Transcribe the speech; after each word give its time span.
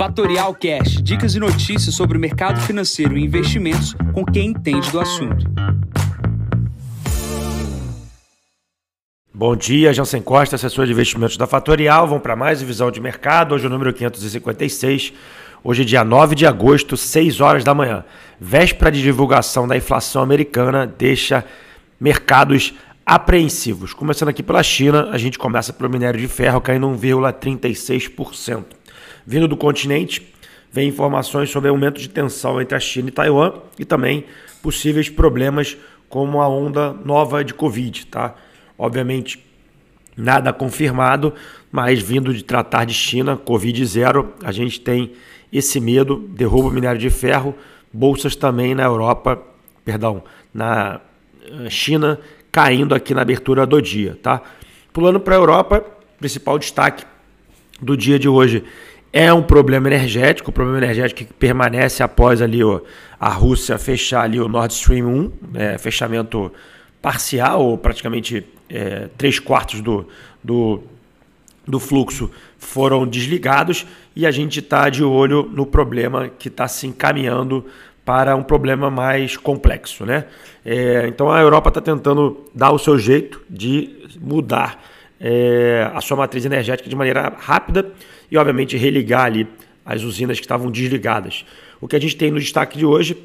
Fatorial 0.00 0.54
Cash, 0.54 1.02
dicas 1.02 1.34
e 1.34 1.38
notícias 1.38 1.94
sobre 1.94 2.16
o 2.16 2.20
mercado 2.20 2.58
financeiro 2.62 3.18
e 3.18 3.22
investimentos 3.22 3.94
com 4.14 4.24
quem 4.24 4.48
entende 4.48 4.90
do 4.90 4.98
assunto. 4.98 5.44
Bom 9.30 9.54
dia, 9.54 9.92
Jansen 9.92 10.22
Costa, 10.22 10.56
assessor 10.56 10.86
de 10.86 10.92
investimentos 10.92 11.36
da 11.36 11.46
Fatorial. 11.46 12.06
Vamos 12.06 12.22
para 12.22 12.34
mais 12.34 12.62
visão 12.62 12.90
de 12.90 12.98
mercado, 12.98 13.54
hoje 13.54 13.66
é 13.66 13.68
o 13.68 13.70
número 13.70 13.92
556. 13.92 15.12
Hoje 15.62 15.84
dia 15.84 16.02
9 16.02 16.34
de 16.34 16.46
agosto, 16.46 16.96
6 16.96 17.42
horas 17.42 17.62
da 17.62 17.74
manhã. 17.74 18.02
Véspera 18.40 18.90
de 18.90 19.02
divulgação 19.02 19.68
da 19.68 19.76
inflação 19.76 20.22
americana 20.22 20.86
deixa 20.86 21.44
mercados 22.00 22.72
apreensivos. 23.04 23.92
Começando 23.92 24.30
aqui 24.30 24.42
pela 24.42 24.62
China, 24.62 25.10
a 25.12 25.18
gente 25.18 25.38
começa 25.38 25.74
pelo 25.74 25.90
minério 25.90 26.18
de 26.18 26.26
ferro 26.26 26.58
caindo 26.58 26.86
1,36%. 26.86 28.79
Vindo 29.30 29.46
do 29.46 29.56
continente, 29.56 30.26
vem 30.72 30.88
informações 30.88 31.50
sobre 31.50 31.70
aumento 31.70 32.00
de 32.00 32.08
tensão 32.08 32.60
entre 32.60 32.76
a 32.76 32.80
China 32.80 33.10
e 33.10 33.12
Taiwan 33.12 33.52
e 33.78 33.84
também 33.84 34.24
possíveis 34.60 35.08
problemas 35.08 35.76
como 36.08 36.42
a 36.42 36.48
onda 36.48 36.92
nova 37.04 37.44
de 37.44 37.54
Covid, 37.54 38.06
tá? 38.06 38.34
Obviamente, 38.76 39.38
nada 40.16 40.52
confirmado, 40.52 41.32
mas 41.70 42.02
vindo 42.02 42.34
de 42.34 42.42
tratar 42.42 42.84
de 42.84 42.92
China, 42.92 43.36
Covid 43.36 43.86
zero, 43.86 44.34
a 44.42 44.50
gente 44.50 44.80
tem 44.80 45.12
esse 45.52 45.78
medo, 45.78 46.28
derruba 46.30 46.66
o 46.66 46.72
minério 46.72 46.98
de 46.98 47.08
ferro, 47.08 47.54
bolsas 47.92 48.34
também 48.34 48.74
na 48.74 48.82
Europa, 48.82 49.40
perdão, 49.84 50.24
na 50.52 51.00
eh, 51.40 51.70
China 51.70 52.18
caindo 52.50 52.96
aqui 52.96 53.14
na 53.14 53.22
abertura 53.22 53.64
do 53.64 53.80
dia, 53.80 54.18
tá? 54.20 54.42
Pulando 54.92 55.20
para 55.20 55.36
a 55.36 55.38
Europa, 55.38 55.86
principal 56.18 56.58
destaque 56.58 57.04
do 57.80 57.96
dia 57.96 58.18
de 58.18 58.28
hoje 58.28 58.64
é 59.12 59.32
um 59.32 59.42
problema 59.42 59.88
energético, 59.88 60.50
o 60.50 60.52
problema 60.52 60.78
energético 60.78 61.24
que 61.24 61.34
permanece 61.34 62.02
após 62.02 62.40
ali 62.40 62.62
ó, 62.62 62.80
a 63.18 63.28
Rússia 63.28 63.76
fechar 63.78 64.22
ali 64.22 64.40
o 64.40 64.48
Nord 64.48 64.72
Stream 64.72 65.06
1, 65.06 65.32
é, 65.54 65.78
fechamento 65.78 66.52
parcial, 67.02 67.64
ou 67.64 67.78
praticamente 67.78 68.46
é, 68.68 69.08
três 69.18 69.38
quartos 69.38 69.80
do, 69.80 70.06
do, 70.42 70.82
do 71.66 71.80
fluxo 71.80 72.30
foram 72.58 73.06
desligados 73.06 73.86
e 74.14 74.26
a 74.26 74.30
gente 74.30 74.60
está 74.60 74.88
de 74.88 75.02
olho 75.02 75.42
no 75.52 75.66
problema 75.66 76.28
que 76.28 76.48
está 76.48 76.68
se 76.68 76.86
encaminhando 76.86 77.64
para 78.04 78.36
um 78.36 78.42
problema 78.42 78.90
mais 78.90 79.36
complexo. 79.36 80.04
Né? 80.04 80.26
É, 80.64 81.06
então 81.08 81.30
a 81.30 81.40
Europa 81.40 81.68
está 81.68 81.80
tentando 81.80 82.48
dar 82.54 82.70
o 82.70 82.78
seu 82.78 82.98
jeito 82.98 83.40
de 83.48 84.08
mudar 84.20 84.82
é, 85.20 85.90
a 85.92 86.00
sua 86.00 86.16
matriz 86.16 86.44
energética 86.44 86.88
de 86.88 86.96
maneira 86.96 87.32
rápida 87.38 87.92
e, 88.30 88.36
obviamente, 88.36 88.76
religar 88.76 89.26
ali 89.26 89.46
as 89.84 90.02
usinas 90.02 90.38
que 90.38 90.44
estavam 90.44 90.70
desligadas. 90.70 91.44
O 91.80 91.86
que 91.86 91.96
a 91.96 92.00
gente 92.00 92.16
tem 92.16 92.30
no 92.30 92.38
destaque 92.40 92.78
de 92.78 92.86
hoje 92.86 93.16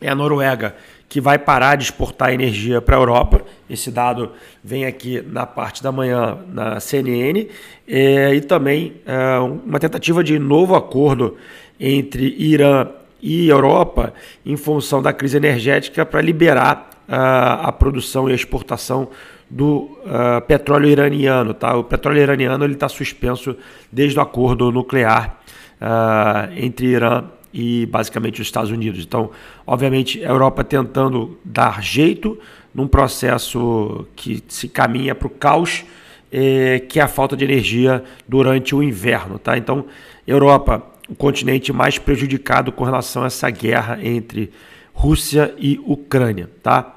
é 0.00 0.08
a 0.08 0.14
Noruega, 0.14 0.76
que 1.08 1.20
vai 1.20 1.38
parar 1.38 1.76
de 1.76 1.84
exportar 1.84 2.32
energia 2.32 2.80
para 2.80 2.96
a 2.96 3.00
Europa. 3.00 3.42
Esse 3.70 3.90
dado 3.90 4.32
vem 4.62 4.84
aqui 4.84 5.22
na 5.22 5.46
parte 5.46 5.82
da 5.82 5.90
manhã 5.90 6.38
na 6.48 6.80
CNN. 6.80 7.46
É, 7.86 8.34
e 8.34 8.40
também 8.40 8.94
é, 9.06 9.38
uma 9.38 9.78
tentativa 9.78 10.22
de 10.22 10.38
novo 10.38 10.74
acordo 10.74 11.36
entre 11.78 12.34
Irã 12.38 12.88
e 13.26 13.48
Europa 13.48 14.12
em 14.44 14.54
função 14.54 15.00
da 15.00 15.10
crise 15.10 15.38
energética 15.38 16.04
para 16.04 16.20
liberar 16.20 16.90
uh, 17.08 17.66
a 17.66 17.72
produção 17.72 18.28
e 18.28 18.32
a 18.32 18.34
exportação 18.34 19.08
do 19.54 19.82
uh, 20.02 20.40
petróleo 20.48 20.88
iraniano. 20.88 21.54
Tá? 21.54 21.76
O 21.76 21.84
petróleo 21.84 22.20
iraniano 22.20 22.66
está 22.66 22.88
suspenso 22.88 23.56
desde 23.90 24.18
o 24.18 24.22
acordo 24.22 24.72
nuclear 24.72 25.40
uh, 25.80 26.52
entre 26.56 26.86
Irã 26.88 27.22
e 27.52 27.86
basicamente 27.86 28.42
os 28.42 28.48
Estados 28.48 28.72
Unidos. 28.72 29.04
Então, 29.04 29.30
obviamente, 29.64 30.24
a 30.24 30.28
Europa 30.28 30.64
tentando 30.64 31.38
dar 31.44 31.80
jeito 31.80 32.36
num 32.74 32.88
processo 32.88 34.04
que 34.16 34.42
se 34.48 34.66
caminha 34.66 35.14
para 35.14 35.28
o 35.28 35.30
caos, 35.30 35.84
eh, 36.32 36.80
que 36.88 36.98
é 36.98 37.02
a 37.04 37.06
falta 37.06 37.36
de 37.36 37.44
energia 37.44 38.02
durante 38.26 38.74
o 38.74 38.82
inverno. 38.82 39.38
Tá? 39.38 39.56
Então, 39.56 39.84
Europa 40.26 40.82
o 41.08 41.14
continente 41.14 41.72
mais 41.72 41.96
prejudicado 41.96 42.72
com 42.72 42.82
relação 42.82 43.22
a 43.22 43.26
essa 43.26 43.48
guerra 43.50 44.00
entre 44.02 44.50
Rússia 44.92 45.54
e 45.58 45.80
Ucrânia, 45.84 46.50
tá? 46.60 46.93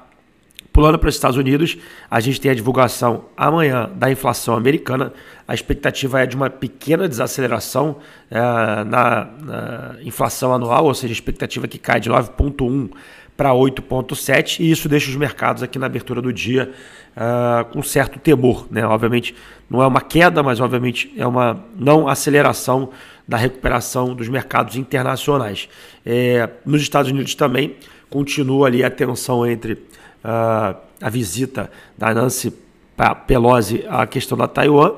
Pulando 0.78 0.96
para 0.96 1.08
os 1.08 1.16
Estados 1.16 1.36
Unidos, 1.36 1.76
a 2.08 2.20
gente 2.20 2.40
tem 2.40 2.52
a 2.52 2.54
divulgação 2.54 3.24
amanhã 3.36 3.90
da 3.96 4.12
inflação 4.12 4.54
americana. 4.54 5.12
A 5.48 5.52
expectativa 5.52 6.20
é 6.20 6.24
de 6.24 6.36
uma 6.36 6.48
pequena 6.48 7.08
desaceleração 7.08 7.96
é, 8.30 8.38
na, 8.38 9.24
na, 9.24 9.96
inflação 10.04 10.54
anual, 10.54 10.84
ou 10.84 10.94
seja, 10.94 11.10
a 11.10 11.14
expectativa 11.14 11.66
que 11.66 11.78
cai 11.78 11.98
de 11.98 12.08
9,1 12.08 12.90
para 13.36 13.50
8,7, 13.50 14.60
e 14.60 14.70
isso 14.70 14.88
deixa 14.88 15.10
os 15.10 15.16
mercados 15.16 15.64
aqui 15.64 15.80
na 15.80 15.86
abertura 15.86 16.22
do 16.22 16.32
dia 16.32 16.70
uh, 17.16 17.64
com 17.72 17.82
certo 17.82 18.20
temor. 18.20 18.68
Né? 18.70 18.86
Obviamente, 18.86 19.34
não 19.68 19.82
é 19.82 19.86
uma 19.88 20.00
queda, 20.00 20.44
mas 20.44 20.60
obviamente 20.60 21.12
é 21.16 21.26
uma 21.26 21.60
não 21.76 22.06
aceleração 22.06 22.90
da 23.26 23.36
recuperação 23.36 24.14
dos 24.14 24.28
mercados 24.28 24.76
internacionais. 24.76 25.68
É, 26.06 26.48
nos 26.64 26.82
Estados 26.82 27.10
Unidos 27.10 27.34
também 27.34 27.74
continua 28.08 28.68
ali 28.68 28.84
a 28.84 28.90
tensão 28.90 29.44
entre 29.44 29.76
uh, 30.24 30.76
a 31.00 31.10
visita 31.10 31.70
da 31.96 32.12
Nancy 32.12 32.52
Pelosi 33.26 33.84
à 33.88 34.06
questão 34.06 34.36
da 34.36 34.48
Taiwan 34.48 34.94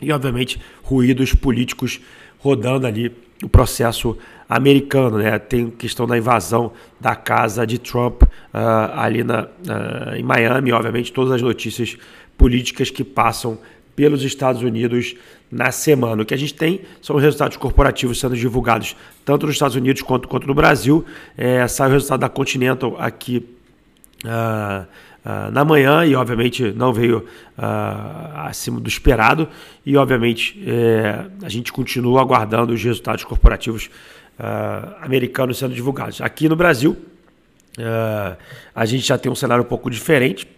e, 0.00 0.12
obviamente, 0.12 0.60
ruídos 0.82 1.32
políticos 1.32 2.00
rodando 2.38 2.86
ali 2.86 3.14
o 3.42 3.48
processo 3.48 4.16
americano, 4.48 5.18
né? 5.18 5.38
Tem 5.38 5.70
questão 5.70 6.06
da 6.06 6.16
invasão 6.18 6.72
da 7.00 7.16
casa 7.16 7.66
de 7.66 7.78
Trump 7.78 8.22
uh, 8.22 8.28
ali 8.94 9.24
na, 9.24 9.44
uh, 9.44 10.14
em 10.16 10.22
Miami, 10.22 10.72
obviamente 10.72 11.12
todas 11.12 11.32
as 11.32 11.42
notícias 11.42 11.96
políticas 12.36 12.90
que 12.90 13.04
passam 13.04 13.58
pelos 13.94 14.22
Estados 14.22 14.62
Unidos 14.62 15.14
na 15.50 15.70
semana. 15.70 16.22
O 16.22 16.26
que 16.26 16.34
a 16.34 16.36
gente 16.36 16.54
tem 16.54 16.80
são 17.00 17.16
os 17.16 17.22
resultados 17.22 17.56
corporativos 17.56 18.18
sendo 18.18 18.36
divulgados 18.36 18.96
tanto 19.24 19.46
nos 19.46 19.54
Estados 19.54 19.76
Unidos 19.76 20.02
quanto, 20.02 20.26
quanto 20.28 20.46
no 20.46 20.54
Brasil. 20.54 21.04
É, 21.36 21.66
sai 21.68 21.88
o 21.88 21.92
resultado 21.92 22.20
da 22.20 22.28
Continental 22.28 22.96
aqui 22.98 23.46
uh, 24.24 24.86
na 25.52 25.64
manhã 25.64 26.04
e, 26.04 26.14
obviamente, 26.14 26.72
não 26.72 26.92
veio 26.92 27.18
uh, 27.18 28.38
acima 28.46 28.80
do 28.80 28.88
esperado. 28.88 29.48
E, 29.86 29.96
obviamente, 29.96 30.62
é, 30.66 31.26
a 31.42 31.48
gente 31.48 31.72
continua 31.72 32.20
aguardando 32.20 32.72
os 32.72 32.82
resultados 32.82 33.24
corporativos 33.24 33.90
americanos 35.00 35.58
sendo 35.58 35.72
divulgados. 35.74 36.20
Aqui 36.20 36.48
no 36.48 36.56
Brasil, 36.56 36.96
a 38.74 38.84
gente 38.84 39.06
já 39.06 39.16
tem 39.16 39.30
um 39.30 39.34
cenário 39.36 39.62
um 39.62 39.66
pouco 39.66 39.88
diferente 39.88 40.48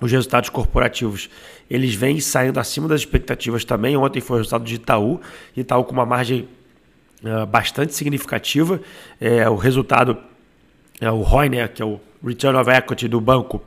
os 0.00 0.12
resultados 0.12 0.50
corporativos 0.50 1.28
eles 1.68 1.94
vêm 1.94 2.20
saindo 2.20 2.60
acima 2.60 2.88
das 2.88 3.00
expectativas 3.00 3.64
também. 3.64 3.96
Ontem 3.96 4.20
foi 4.20 4.36
o 4.36 4.38
resultado 4.38 4.64
de 4.64 4.76
Itaú, 4.76 5.20
Itaú 5.56 5.84
com 5.84 5.92
uma 5.92 6.06
margem 6.06 6.48
bastante 7.48 7.94
significativa. 7.94 8.80
É, 9.20 9.48
o 9.48 9.56
resultado, 9.56 10.16
é, 11.00 11.10
o 11.10 11.22
ROI, 11.22 11.48
né, 11.48 11.68
que 11.68 11.82
é 11.82 11.84
o 11.84 12.00
Return 12.24 12.58
of 12.58 12.70
Equity 12.70 13.08
do 13.08 13.20
banco, 13.20 13.62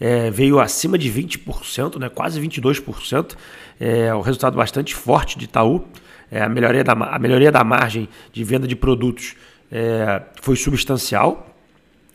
é, 0.00 0.30
veio 0.30 0.60
acima 0.60 0.98
de 0.98 1.10
20%, 1.10 1.98
né, 1.98 2.08
quase 2.08 2.40
22%. 2.40 3.34
É 3.80 4.14
um 4.14 4.20
resultado 4.20 4.56
bastante 4.56 4.94
forte 4.94 5.38
de 5.38 5.44
Itaú. 5.44 5.84
É, 6.30 6.42
a, 6.42 6.48
melhoria 6.48 6.84
da, 6.84 6.92
a 6.92 7.18
melhoria 7.18 7.52
da 7.52 7.62
margem 7.64 8.08
de 8.32 8.44
venda 8.44 8.66
de 8.66 8.76
produtos 8.76 9.34
é, 9.70 10.22
foi 10.40 10.56
substancial, 10.56 11.50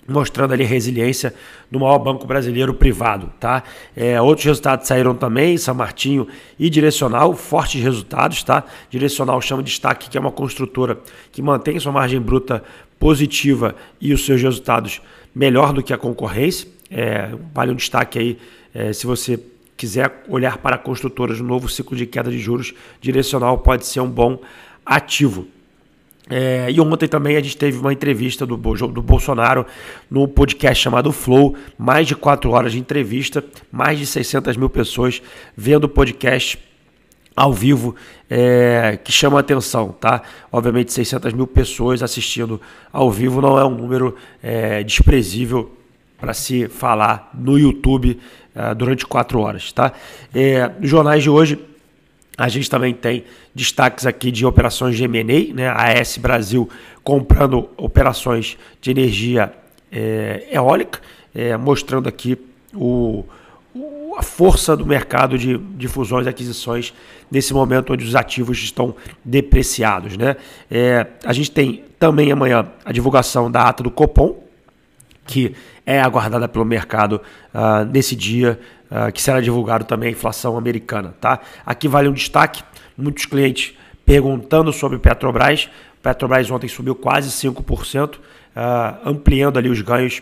mostrando 0.07 0.53
ali 0.53 0.63
a 0.63 0.67
resiliência 0.67 1.33
do 1.69 1.79
maior 1.79 1.99
banco 1.99 2.25
brasileiro 2.25 2.73
privado. 2.73 3.31
Tá? 3.39 3.63
É, 3.95 4.19
outros 4.19 4.45
resultados 4.45 4.87
saíram 4.87 5.13
também, 5.15 5.57
São 5.57 5.75
Martinho 5.75 6.27
e 6.57 6.69
Direcional, 6.69 7.35
fortes 7.35 7.81
resultados. 7.81 8.43
Tá? 8.43 8.63
Direcional 8.89 9.39
chama 9.41 9.61
de 9.61 9.69
destaque 9.69 10.09
que 10.09 10.17
é 10.17 10.21
uma 10.21 10.31
construtora 10.31 10.99
que 11.31 11.41
mantém 11.41 11.79
sua 11.79 11.91
margem 11.91 12.19
bruta 12.19 12.63
positiva 12.99 13.75
e 13.99 14.13
os 14.13 14.25
seus 14.25 14.41
resultados 14.41 15.01
melhor 15.33 15.73
do 15.73 15.81
que 15.81 15.93
a 15.93 15.97
concorrência. 15.97 16.67
É, 16.91 17.29
vale 17.53 17.71
um 17.71 17.75
destaque 17.75 18.19
aí 18.19 18.37
é, 18.73 18.93
se 18.93 19.05
você 19.05 19.39
quiser 19.77 20.23
olhar 20.27 20.57
para 20.57 20.77
construtoras 20.77 21.39
no 21.39 21.47
novo 21.47 21.69
ciclo 21.69 21.95
de 21.95 22.05
queda 22.05 22.29
de 22.29 22.37
juros, 22.37 22.73
Direcional 22.99 23.57
pode 23.57 23.85
ser 23.85 24.01
um 24.01 24.09
bom 24.09 24.39
ativo. 24.85 25.47
É, 26.29 26.67
e 26.69 26.79
ontem 26.79 27.07
também 27.07 27.37
a 27.37 27.41
gente 27.41 27.57
teve 27.57 27.79
uma 27.79 27.91
entrevista 27.91 28.45
do, 28.45 28.55
do 28.55 29.01
Bolsonaro 29.01 29.65
no 30.11 30.27
podcast 30.27 30.83
chamado 30.83 31.11
Flow, 31.11 31.55
mais 31.75 32.05
de 32.05 32.15
quatro 32.15 32.51
horas 32.51 32.73
de 32.73 32.79
entrevista, 32.79 33.43
mais 33.71 33.97
de 33.97 34.05
600 34.05 34.55
mil 34.55 34.69
pessoas 34.69 35.21
vendo 35.57 35.85
o 35.85 35.89
podcast 35.89 36.59
ao 37.39 37.53
vivo, 37.53 37.95
é, 38.29 38.99
que 39.01 39.13
chama 39.13 39.37
a 39.37 39.39
atenção, 39.39 39.93
tá? 39.93 40.21
Obviamente 40.51 40.91
600 40.91 41.31
mil 41.31 41.47
pessoas 41.47 42.03
assistindo 42.03 42.59
ao 42.91 43.09
vivo 43.09 43.39
não 43.41 43.57
é 43.57 43.63
um 43.63 43.69
número 43.69 44.13
é, 44.43 44.83
desprezível 44.83 45.71
para 46.19 46.33
se 46.33 46.67
falar 46.67 47.31
no 47.33 47.57
YouTube 47.57 48.19
é, 48.53 48.75
durante 48.75 49.05
quatro 49.05 49.39
horas, 49.39 49.71
tá? 49.71 49.93
É, 50.35 50.69
nos 50.81 50.89
jornais 50.89 51.23
de 51.23 51.29
hoje 51.29 51.57
A 52.37 52.49
gente 52.49 52.69
também 52.69 52.93
tem 52.93 53.23
destaques 53.55 54.05
aqui 54.05 54.31
de 54.31 54.45
operações 54.45 54.97
de 54.97 55.05
M&A, 55.05 55.53
né? 55.53 55.67
A 55.69 55.97
AS 55.97 56.17
Brasil 56.17 56.69
comprando 57.03 57.69
operações 57.77 58.57
de 58.81 58.91
energia 58.91 59.53
é, 59.89 60.45
eólica, 60.51 60.99
é, 61.33 61.55
mostrando 61.55 62.09
aqui 62.09 62.37
o, 62.73 62.85
o, 63.17 63.25
a 64.17 64.23
força 64.23 64.75
do 64.75 64.85
mercado 64.85 65.37
de, 65.37 65.57
de 65.57 65.87
fusões 65.87 66.25
e 66.25 66.29
aquisições 66.29 66.93
nesse 67.31 67.53
momento 67.53 67.93
onde 67.93 68.03
os 68.03 68.15
ativos 68.15 68.57
estão 68.59 68.95
depreciados. 69.23 70.17
Né? 70.17 70.35
É, 70.69 71.07
a 71.23 71.33
gente 71.33 71.51
tem 71.51 71.83
também 71.97 72.31
amanhã 72.31 72.67
a 72.83 72.91
divulgação 72.91 73.49
da 73.51 73.63
ata 73.63 73.83
do 73.83 73.91
Copom, 73.91 74.43
que 75.25 75.55
é 75.85 76.01
aguardada 76.01 76.47
pelo 76.47 76.65
mercado 76.65 77.21
uh, 77.53 77.85
nesse 77.85 78.15
dia, 78.15 78.59
uh, 78.89 79.11
que 79.11 79.21
será 79.21 79.39
divulgado 79.39 79.85
também 79.85 80.09
a 80.09 80.11
inflação 80.11 80.57
americana. 80.57 81.13
Tá? 81.21 81.39
Aqui 81.65 81.87
vale 81.87 82.07
um 82.07 82.13
destaque: 82.13 82.63
muitos 82.97 83.25
clientes 83.25 83.73
perguntando 84.05 84.73
sobre 84.73 84.97
Petrobras. 84.97 85.69
Petrobras 86.01 86.49
ontem 86.49 86.67
subiu 86.67 86.95
quase 86.95 87.29
5%, 87.29 88.15
uh, 88.15 88.19
ah, 88.55 88.99
ampliando 89.05 89.57
ali 89.57 89.69
os 89.69 89.81
ganhos 89.81 90.21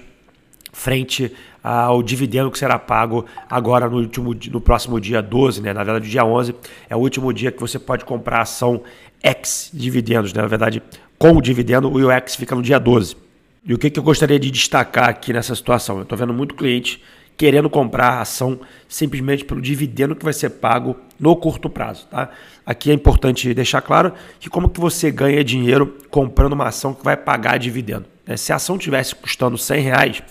frente 0.74 1.34
ao 1.70 2.02
dividendo 2.02 2.50
que 2.50 2.58
será 2.58 2.80
pago 2.80 3.26
agora 3.50 3.90
no, 3.90 3.98
último, 3.98 4.34
no 4.50 4.62
próximo 4.62 5.02
dia 5.02 5.22
12, 5.22 5.62
né? 5.62 5.74
na 5.74 5.84
verdade, 5.84 6.10
dia 6.10 6.24
11 6.24 6.56
é 6.90 6.96
o 6.96 7.00
último 7.00 7.34
dia 7.34 7.52
que 7.52 7.60
você 7.60 7.78
pode 7.78 8.06
comprar 8.06 8.42
ação 8.42 8.82
ex-dividendos, 9.22 10.32
né? 10.32 10.42
na 10.42 10.48
verdade, 10.48 10.82
com 11.20 11.32
o 11.32 11.42
dividendo, 11.42 11.92
o 11.92 12.00
IOX 12.00 12.38
fica 12.38 12.56
no 12.56 12.62
dia 12.62 12.80
12. 12.80 13.18
E 13.66 13.74
o 13.74 13.78
que, 13.78 13.90
que 13.90 14.00
eu 14.00 14.04
gostaria 14.04 14.40
de 14.40 14.50
destacar 14.50 15.10
aqui 15.10 15.34
nessa 15.34 15.54
situação? 15.56 15.98
Eu 15.98 16.04
estou 16.04 16.18
vendo 16.18 16.34
muito 16.34 16.56
cliente 16.56 17.04
querendo 17.36 17.70
comprar 17.70 18.22
ação 18.22 18.62
simplesmente 18.88 19.44
pelo 19.44 19.62
dividendo 19.62 20.16
que 20.16 20.24
vai 20.24 20.34
ser 20.34 20.52
pago 20.52 20.96
no 21.20 21.36
curto 21.36 21.70
prazo. 21.70 22.08
Tá? 22.10 22.30
Aqui 22.66 22.92
é 22.92 22.94
importante 22.94 23.54
deixar 23.54 23.82
claro 23.82 24.14
que 24.40 24.50
como 24.50 24.70
que 24.70 24.80
você 24.80 25.12
ganha 25.12 25.44
dinheiro 25.44 25.98
comprando 26.10 26.54
uma 26.54 26.68
ação 26.68 26.94
que 26.94 27.04
vai 27.04 27.18
pagar 27.18 27.60
dividendo. 27.60 28.06
Né? 28.26 28.38
Se 28.38 28.54
a 28.54 28.56
ação 28.56 28.78
tivesse 28.78 29.14
custando 29.14 29.58
100 29.58 29.82
reais 29.82 30.24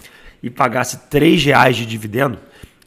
e 0.42 0.50
pagasse 0.50 1.08
3 1.10 1.44
reais 1.44 1.76
de 1.76 1.86
dividendo, 1.86 2.38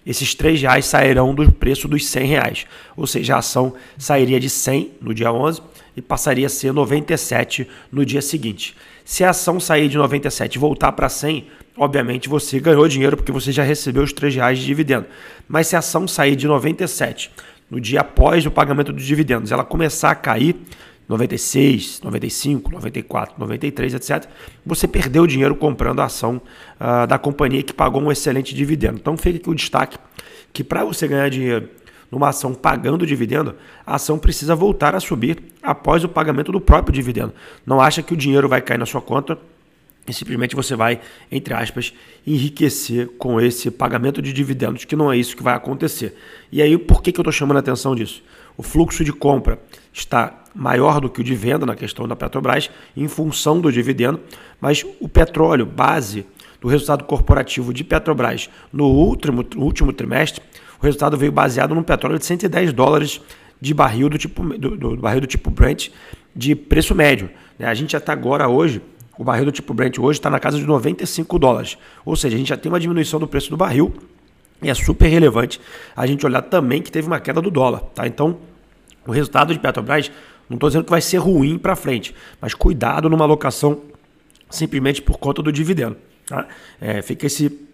esses 0.06 0.34
3 0.34 0.62
reais 0.62 0.86
sairão 0.86 1.36
do 1.36 1.51
preço 1.51 1.88
dos 1.88 2.07
100 2.07 2.25
reais. 2.25 2.66
Ou 2.96 3.06
seja, 3.06 3.36
a 3.36 3.40
ação 3.40 3.74
sairia 3.98 4.40
de 4.40 4.50
100 4.50 4.94
no 5.01 5.13
dia 5.13 5.31
11 5.31 5.62
e 5.96 6.01
passaria 6.01 6.48
a 6.48 6.50
ser 6.50 6.74
97 6.74 7.68
no 7.92 8.06
dia 8.06 8.22
seguinte. 8.22 8.75
Se 9.06 9.24
a 9.24 9.31
ação 9.31 9.60
sair 9.60 9.88
de 9.90 9.98
97 9.98 10.56
e 10.56 10.60
voltar 10.60 10.94
para 10.94 11.10
100, 11.10 11.48
obviamente 11.78 12.30
você 12.30 12.60
ganhou 12.60 12.88
dinheiro 12.88 13.18
porque 13.18 13.31
você 13.31 13.51
já 13.51 13.63
recebeu 13.63 14.04
os 14.04 14.13
3 14.13 14.36
reais 14.36 14.57
de 14.57 14.66
dividendo. 14.66 15.06
Mas 15.48 15.68
se 15.68 15.75
a 15.75 15.80
ação 15.80 16.07
sair 16.07 16.36
de 16.36 16.48
97 16.48 17.30
no 17.69 17.80
dia 17.80 18.01
após 18.01 18.46
o 18.46 18.51
pagamento 18.51 18.92
dos 18.92 19.06
dividendos, 19.06 19.51
ela 19.51 19.63
começar 19.63 20.12
a 20.12 20.16
cair, 20.16 20.56
96, 21.09 22.01
95, 22.03 22.71
94, 22.71 23.35
93, 23.39 23.95
etc., 23.95 24.29
você 24.63 24.88
perdeu 24.88 25.25
dinheiro 25.25 25.56
comprando 25.56 26.01
a 26.01 26.06
ação 26.06 26.39
uh, 26.79 27.07
da 27.07 27.17
companhia 27.17 27.63
que 27.63 27.73
pagou 27.73 28.00
um 28.00 28.11
excelente 28.11 28.53
dividendo. 28.53 29.00
Então 29.00 29.17
fica 29.17 29.38
aqui 29.38 29.50
o 29.50 29.56
destaque 29.56 29.97
que 30.53 30.63
para 30.63 30.85
você 30.85 31.07
ganhar 31.07 31.27
dinheiro 31.29 31.67
numa 32.11 32.29
ação 32.29 32.53
pagando 32.53 33.06
dividendo, 33.06 33.56
a 33.85 33.95
ação 33.95 34.17
precisa 34.17 34.56
voltar 34.56 34.95
a 34.95 35.00
subir 35.00 35.41
após 35.61 36.03
o 36.03 36.09
pagamento 36.09 36.51
do 36.51 36.61
próprio 36.61 36.94
dividendo. 36.94 37.33
Não 37.65 37.81
acha 37.81 38.01
que 38.01 38.13
o 38.13 38.17
dinheiro 38.17 38.47
vai 38.47 38.62
cair 38.62 38.77
na 38.77 38.85
sua 38.85 39.01
conta 39.01 39.38
e 40.07 40.13
simplesmente 40.13 40.55
você 40.55 40.75
vai, 40.75 41.00
entre 41.31 41.53
aspas, 41.53 41.94
enriquecer 42.25 43.09
com 43.17 43.39
esse 43.39 43.69
pagamento 43.69 44.21
de 44.21 44.33
dividendos, 44.33 44.85
que 44.85 44.95
não 44.95 45.12
é 45.12 45.17
isso 45.17 45.38
que 45.38 45.44
vai 45.44 45.53
acontecer. 45.53 46.15
E 46.51 46.62
aí, 46.62 46.77
por 46.77 47.03
que, 47.03 47.12
que 47.12 47.19
eu 47.19 47.21
estou 47.21 47.31
chamando 47.31 47.57
a 47.57 47.59
atenção 47.59 47.95
disso? 47.95 48.23
O 48.59 48.61
fluxo 48.61 49.06
de 49.06 49.13
compra 49.13 49.57
está 49.94 50.44
maior 50.53 51.00
do 51.00 51.09
que 51.09 51.21
o 51.21 51.23
de 51.23 51.33
venda 51.33 51.65
na 51.65 51.77
questão 51.77 52.06
da 52.06 52.13
Petrobras, 52.13 52.69
em 52.94 53.07
função 53.07 53.61
do 53.61 53.71
dividendo, 53.71 54.19
mas 54.59 54.85
o 55.00 55.07
petróleo, 55.07 55.65
base 55.65 56.25
do 56.59 56.67
resultado 56.67 57.06
corporativo 57.06 57.73
de 57.73 57.85
Petrobras 57.85 58.50
no 58.73 58.88
último, 58.88 59.45
último 59.56 59.94
trimestre, 59.94 60.44
o 60.77 60.83
resultado 60.83 61.15
veio 61.15 61.31
baseado 61.31 61.73
num 61.73 61.81
petróleo 61.81 62.19
de 62.19 62.25
110 62.25 62.73
dólares 62.73 63.21
de 63.61 63.73
barril 63.73 64.09
do 64.09 64.17
tipo, 64.17 64.44
do, 64.44 64.75
do 64.75 64.97
barril 64.97 65.21
do 65.21 65.27
tipo 65.27 65.50
Brent 65.50 65.88
de 66.35 66.53
preço 66.53 66.94
médio. 66.94 67.29
Né? 67.57 67.65
A 67.65 67.73
gente 67.73 67.94
já 67.94 67.97
está 67.97 68.12
agora 68.12 68.50
hoje, 68.50 68.81
o 69.17 69.23
barril 69.23 69.45
do 69.45 69.53
tipo 69.53 69.73
Brent 69.73 69.97
hoje 70.00 70.19
está 70.19 70.29
na 70.29 70.38
casa 70.38 70.57
de 70.57 70.65
95 70.65 71.39
dólares. 71.39 71.77
Ou 72.03 72.13
seja, 72.13 72.35
a 72.35 72.38
gente 72.38 72.50
já 72.50 72.57
tem 72.57 72.69
uma 72.69 72.79
diminuição 72.79 73.21
do 73.21 73.27
preço 73.27 73.50
do 73.50 73.55
barril 73.55 73.94
e 74.61 74.69
é 74.69 74.73
super 74.73 75.07
relevante 75.07 75.59
a 75.95 76.06
gente 76.06 76.25
olhar 76.25 76.41
também 76.41 76.81
que 76.81 76.91
teve 76.91 77.07
uma 77.07 77.19
queda 77.19 77.41
do 77.41 77.50
dólar. 77.50 77.81
Tá? 77.95 78.07
Então, 78.07 78.38
o 79.06 79.11
resultado 79.11 79.53
de 79.53 79.59
Petrobras, 79.59 80.11
não 80.50 80.56
estou 80.56 80.69
dizendo 80.69 80.83
que 80.83 80.91
vai 80.91 81.01
ser 81.01 81.17
ruim 81.17 81.57
para 81.57 81.75
frente, 81.75 82.13
mas 82.41 82.53
cuidado 82.53 83.09
numa 83.09 83.23
alocação 83.23 83.81
simplesmente 84.50 85.01
por 85.01 85.17
conta 85.17 85.41
do 85.41 85.51
dividendo. 85.51 85.97
Tá? 86.25 86.47
É, 86.81 87.01
fica 87.01 87.27
esse 87.27 87.67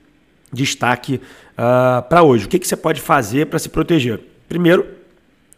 destaque 0.51 1.15
uh, 1.15 1.21
ah, 1.57 2.05
para 2.07 2.23
hoje. 2.23 2.45
O 2.45 2.49
que, 2.49 2.59
que 2.59 2.67
você 2.67 2.75
pode 2.75 3.01
fazer 3.01 3.47
para 3.47 3.59
se 3.59 3.69
proteger? 3.69 4.19
Primeiro, 4.47 4.85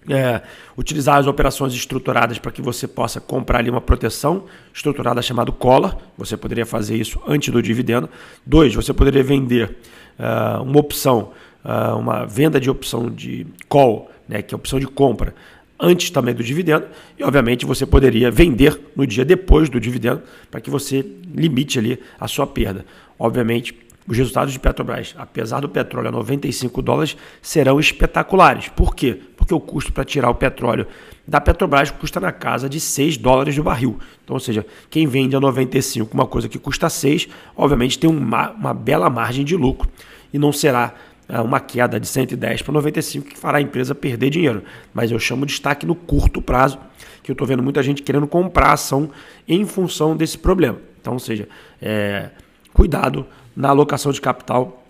é, 0.09 0.41
utilizar 0.77 1.17
as 1.17 1.27
operações 1.27 1.73
estruturadas 1.73 2.39
para 2.39 2.51
que 2.51 2.61
você 2.61 2.87
possa 2.87 3.19
comprar 3.19 3.59
ali 3.59 3.69
uma 3.69 3.81
proteção 3.81 4.45
estruturada 4.73 5.21
chamada 5.21 5.51
collar. 5.51 5.97
Você 6.17 6.37
poderia 6.37 6.65
fazer 6.65 6.95
isso 6.95 7.21
antes 7.27 7.49
do 7.49 7.61
dividendo. 7.61 8.09
Dois, 8.45 8.73
você 8.73 8.93
poderia 8.93 9.23
vender 9.23 9.77
uh, 10.17 10.63
uma 10.63 10.79
opção, 10.79 11.31
uh, 11.63 11.97
uma 11.97 12.25
venda 12.25 12.59
de 12.59 12.69
opção 12.69 13.09
de 13.09 13.45
call, 13.67 14.09
né, 14.27 14.41
que 14.41 14.53
é 14.53 14.57
opção 14.57 14.79
de 14.79 14.87
compra, 14.87 15.33
antes 15.79 16.09
também 16.09 16.33
do 16.33 16.43
dividendo. 16.43 16.87
E, 17.17 17.23
obviamente, 17.23 17.65
você 17.65 17.85
poderia 17.85 18.31
vender 18.31 18.79
no 18.95 19.05
dia 19.05 19.25
depois 19.25 19.69
do 19.69 19.79
dividendo 19.79 20.23
para 20.49 20.61
que 20.61 20.69
você 20.69 21.05
limite 21.33 21.77
ali 21.77 21.99
a 22.19 22.27
sua 22.27 22.47
perda. 22.47 22.85
Obviamente, 23.19 23.75
os 24.07 24.17
resultados 24.17 24.53
de 24.53 24.59
Petrobras, 24.59 25.13
apesar 25.17 25.59
do 25.59 25.67
petróleo 25.67 26.07
a 26.07 26.11
95 26.11 26.81
dólares, 26.81 27.17
serão 27.41 27.79
espetaculares. 27.79 28.69
Por 28.69 28.95
quê? 28.95 29.19
Porque 29.35 29.53
o 29.53 29.59
custo 29.59 29.91
para 29.91 30.05
tirar 30.05 30.29
o 30.29 30.35
petróleo 30.35 30.87
da 31.27 31.41
Petrobras 31.41 31.91
custa 31.91 32.19
na 32.19 32.31
casa 32.31 32.69
de 32.69 32.79
6 32.79 33.17
dólares 33.17 33.55
do 33.55 33.63
barril. 33.63 33.99
Então, 34.23 34.35
ou 34.35 34.39
seja, 34.39 34.65
quem 34.89 35.05
vende 35.05 35.35
a 35.35 35.39
95 35.41 36.13
uma 36.13 36.25
coisa 36.25 36.47
que 36.47 36.57
custa 36.57 36.89
6, 36.89 37.27
obviamente 37.55 37.99
tem 37.99 38.09
uma, 38.09 38.51
uma 38.51 38.73
bela 38.73 39.09
margem 39.09 39.43
de 39.43 39.57
lucro 39.57 39.89
e 40.33 40.39
não 40.39 40.53
será 40.53 40.93
é, 41.27 41.41
uma 41.41 41.59
queda 41.59 41.99
de 41.99 42.07
110 42.07 42.61
para 42.61 42.73
95 42.73 43.27
que 43.27 43.37
fará 43.37 43.57
a 43.57 43.61
empresa 43.61 43.93
perder 43.93 44.29
dinheiro. 44.29 44.63
Mas 44.93 45.11
eu 45.11 45.19
chamo 45.19 45.45
de 45.45 45.51
destaque 45.51 45.85
no 45.85 45.95
curto 45.95 46.41
prazo, 46.41 46.79
que 47.21 47.29
eu 47.29 47.33
estou 47.33 47.45
vendo 47.45 47.61
muita 47.61 47.83
gente 47.83 48.01
querendo 48.01 48.25
comprar 48.25 48.71
ação 48.71 49.09
em 49.45 49.65
função 49.65 50.15
desse 50.15 50.37
problema. 50.37 50.77
Então, 51.01 51.13
ou 51.13 51.19
seja, 51.19 51.49
é, 51.81 52.29
cuidado 52.71 53.25
na 53.57 53.69
alocação 53.69 54.11
de 54.11 54.21
capital 54.21 54.83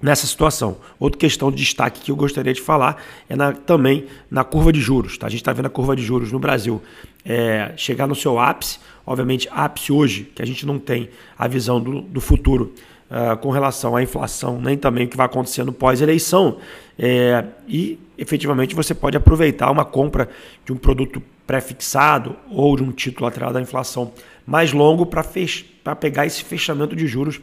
nessa 0.00 0.26
situação. 0.26 0.76
Outra 0.98 1.18
questão 1.18 1.50
de 1.50 1.56
destaque 1.56 2.00
que 2.00 2.10
eu 2.10 2.16
gostaria 2.16 2.52
de 2.52 2.60
falar 2.60 3.02
é 3.28 3.34
na, 3.34 3.52
também 3.52 4.06
na 4.30 4.44
curva 4.44 4.70
de 4.70 4.80
juros. 4.80 5.16
Tá? 5.16 5.26
A 5.26 5.30
gente 5.30 5.40
está 5.40 5.54
vendo 5.54 5.66
a 5.66 5.70
curva 5.70 5.96
de 5.96 6.02
juros 6.02 6.30
no 6.30 6.38
Brasil 6.38 6.82
é, 7.24 7.72
chegar 7.76 8.06
no 8.06 8.14
seu 8.14 8.38
ápice. 8.38 8.78
Obviamente, 9.06 9.48
ápice 9.50 9.90
hoje, 9.90 10.30
que 10.34 10.42
a 10.42 10.46
gente 10.46 10.66
não 10.66 10.78
tem 10.78 11.08
a 11.36 11.48
visão 11.48 11.80
do, 11.80 12.02
do 12.02 12.20
futuro 12.20 12.74
uh, 13.10 13.36
com 13.38 13.50
relação 13.50 13.96
à 13.96 14.02
inflação, 14.02 14.60
nem 14.60 14.76
também 14.76 15.06
o 15.06 15.08
que 15.08 15.16
vai 15.16 15.26
acontecer 15.26 15.64
no 15.64 15.72
pós-eleição. 15.72 16.58
É, 16.98 17.44
e 17.66 17.98
efetivamente 18.18 18.74
você 18.74 18.94
pode 18.94 19.16
aproveitar 19.16 19.70
uma 19.70 19.84
compra 19.84 20.28
de 20.64 20.72
um 20.72 20.76
produto 20.76 21.22
pré-fixado 21.46 22.36
ou 22.50 22.76
de 22.76 22.82
um 22.82 22.92
título 22.92 23.24
lateral 23.24 23.52
da 23.52 23.60
inflação 23.60 24.12
mais 24.46 24.72
longo 24.72 25.06
para 25.06 25.96
pegar 25.96 26.26
esse 26.26 26.44
fechamento 26.44 26.94
de 26.94 27.06
juros 27.06 27.40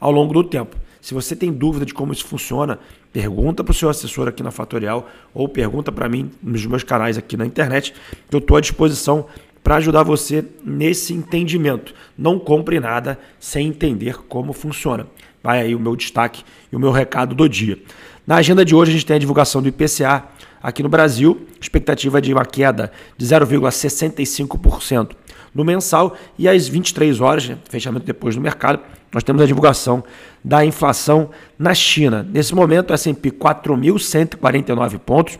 ao 0.00 0.10
longo 0.10 0.32
do 0.32 0.42
tempo. 0.42 0.76
Se 1.00 1.14
você 1.14 1.34
tem 1.34 1.52
dúvida 1.52 1.86
de 1.86 1.94
como 1.94 2.12
isso 2.12 2.26
funciona, 2.26 2.78
pergunta 3.12 3.64
para 3.64 3.72
o 3.72 3.74
seu 3.74 3.88
assessor 3.88 4.28
aqui 4.28 4.42
na 4.42 4.50
Fatorial 4.50 5.08
ou 5.32 5.48
pergunta 5.48 5.90
para 5.90 6.08
mim 6.08 6.30
nos 6.42 6.64
meus 6.66 6.82
canais 6.82 7.16
aqui 7.16 7.36
na 7.36 7.46
internet, 7.46 7.94
que 8.28 8.36
eu 8.36 8.38
estou 8.38 8.56
à 8.56 8.60
disposição 8.60 9.26
para 9.62 9.76
ajudar 9.76 10.02
você 10.02 10.44
nesse 10.64 11.12
entendimento. 11.12 11.94
Não 12.16 12.38
compre 12.38 12.80
nada 12.80 13.18
sem 13.38 13.68
entender 13.68 14.18
como 14.28 14.52
funciona. 14.52 15.06
Vai 15.42 15.60
aí 15.60 15.74
o 15.74 15.80
meu 15.80 15.96
destaque 15.96 16.44
e 16.70 16.76
o 16.76 16.78
meu 16.78 16.90
recado 16.90 17.34
do 17.34 17.48
dia. 17.48 17.78
Na 18.26 18.36
agenda 18.36 18.64
de 18.64 18.74
hoje 18.74 18.90
a 18.90 18.94
gente 18.94 19.06
tem 19.06 19.16
a 19.16 19.18
divulgação 19.18 19.62
do 19.62 19.68
IPCA 19.68 20.24
aqui 20.62 20.82
no 20.82 20.88
Brasil, 20.88 21.46
expectativa 21.60 22.20
de 22.20 22.32
uma 22.32 22.44
queda 22.44 22.92
de 23.16 23.24
0,65% 23.24 25.12
no 25.54 25.64
mensal. 25.64 26.16
E 26.38 26.48
às 26.48 26.68
23 26.68 27.20
horas, 27.20 27.50
fechamento 27.68 28.06
depois 28.06 28.34
do 28.34 28.40
mercado, 28.40 28.80
nós 29.12 29.22
temos 29.22 29.42
a 29.42 29.46
divulgação 29.46 30.04
da 30.42 30.64
inflação 30.64 31.30
na 31.58 31.74
China. 31.74 32.26
Nesse 32.32 32.54
momento, 32.54 32.92
S&P 32.92 33.30
4.149 33.32 34.98
pontos, 34.98 35.38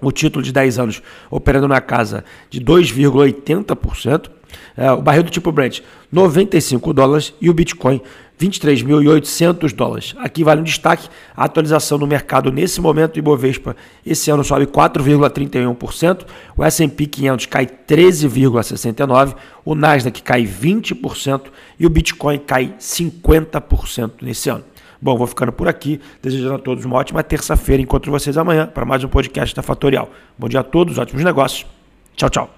o 0.00 0.12
título 0.12 0.44
de 0.44 0.52
10 0.52 0.78
anos 0.78 1.02
operando 1.30 1.66
na 1.66 1.80
casa 1.80 2.24
de 2.50 2.60
2,80%, 2.60 4.30
é, 4.76 4.90
o 4.92 5.02
barril 5.02 5.24
do 5.24 5.30
tipo 5.30 5.50
Brent 5.52 5.80
95 6.10 6.92
dólares. 6.92 7.34
E 7.40 7.50
o 7.50 7.54
Bitcoin 7.54 8.00
23.800 8.38 9.74
dólares. 9.74 10.14
Aqui 10.18 10.44
vale 10.44 10.60
um 10.60 10.64
destaque, 10.64 11.08
a 11.36 11.44
atualização 11.44 11.98
no 11.98 12.06
mercado 12.06 12.52
nesse 12.52 12.80
momento, 12.80 13.16
o 13.16 13.18
Ibovespa 13.18 13.76
esse 14.06 14.30
ano 14.30 14.44
sobe 14.44 14.66
4,31%, 14.66 16.24
o 16.56 16.64
S&P 16.64 17.06
500 17.06 17.46
cai 17.46 17.66
13,69%, 17.66 19.34
o 19.64 19.74
Nasdaq 19.74 20.22
cai 20.22 20.44
20% 20.44 21.42
e 21.78 21.86
o 21.86 21.90
Bitcoin 21.90 22.38
cai 22.38 22.74
50% 22.78 24.12
nesse 24.22 24.48
ano. 24.48 24.64
Bom, 25.00 25.16
vou 25.16 25.26
ficando 25.26 25.52
por 25.52 25.68
aqui, 25.68 26.00
desejando 26.20 26.54
a 26.54 26.58
todos 26.58 26.84
uma 26.84 26.96
ótima 26.96 27.22
terça-feira. 27.22 27.80
Encontro 27.82 28.10
vocês 28.10 28.36
amanhã 28.36 28.66
para 28.66 28.84
mais 28.84 29.04
um 29.04 29.08
podcast 29.08 29.54
da 29.54 29.62
Fatorial. 29.62 30.10
Bom 30.36 30.48
dia 30.48 30.60
a 30.60 30.64
todos, 30.64 30.98
ótimos 30.98 31.24
negócios. 31.24 31.66
Tchau, 32.16 32.28
tchau. 32.28 32.57